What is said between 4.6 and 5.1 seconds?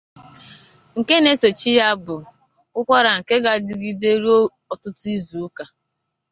ọtụtụ